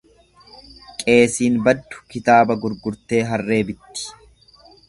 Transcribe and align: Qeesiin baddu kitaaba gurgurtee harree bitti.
Qeesiin 1.03 1.59
baddu 1.69 2.01
kitaaba 2.15 2.57
gurgurtee 2.65 3.23
harree 3.33 3.63
bitti. 3.69 4.09